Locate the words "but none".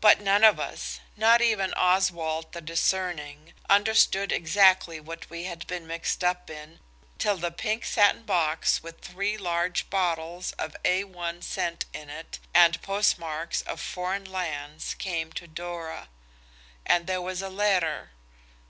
0.00-0.42